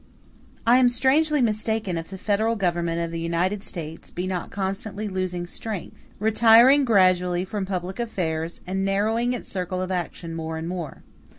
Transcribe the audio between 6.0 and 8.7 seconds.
retiring gradually from public affairs,